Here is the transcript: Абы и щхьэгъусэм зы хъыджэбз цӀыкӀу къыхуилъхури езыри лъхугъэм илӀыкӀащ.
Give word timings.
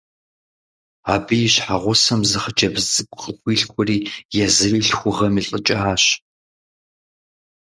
Абы 1.13 1.35
и 1.47 1.49
щхьэгъусэм 1.53 2.21
зы 2.29 2.37
хъыджэбз 2.41 2.83
цӀыкӀу 2.93 3.19
къыхуилъхури 3.25 3.97
езыри 4.43 4.79
лъхугъэм 4.87 5.33
илӀыкӀащ. 5.41 6.03